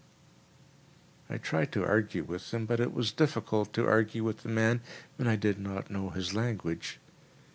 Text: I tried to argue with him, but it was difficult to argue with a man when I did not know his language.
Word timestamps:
I 1.29 1.37
tried 1.37 1.71
to 1.73 1.85
argue 1.85 2.23
with 2.23 2.51
him, 2.51 2.65
but 2.65 2.79
it 2.79 2.91
was 2.91 3.11
difficult 3.11 3.71
to 3.73 3.87
argue 3.87 4.23
with 4.23 4.43
a 4.43 4.47
man 4.49 4.81
when 5.17 5.27
I 5.27 5.35
did 5.35 5.59
not 5.59 5.91
know 5.91 6.09
his 6.09 6.33
language. 6.33 6.99